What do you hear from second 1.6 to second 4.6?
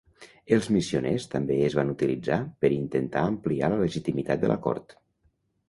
es van utilitzar per intentar ampliar la legitimitat de la